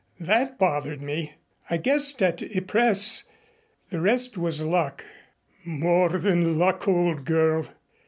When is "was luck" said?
4.35-5.05